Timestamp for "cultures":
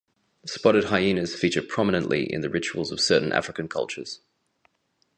3.67-4.21